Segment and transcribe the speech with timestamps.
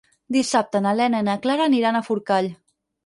[0.35, 2.51] Dissabte na Lena i na Clara aniran a Forcall.